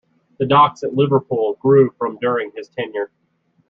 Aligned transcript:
The 0.39 0.47
docks 0.47 0.81
at 0.81 0.95
Liverpool 0.95 1.59
grew 1.61 1.91
from 1.95 2.17
during 2.17 2.51
his 2.55 2.67
tenure. 2.69 3.11